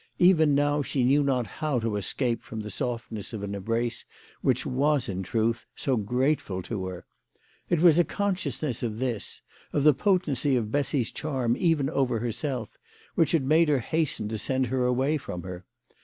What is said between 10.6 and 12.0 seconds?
Bessy's charm even